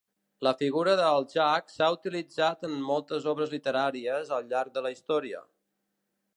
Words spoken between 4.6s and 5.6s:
de la història.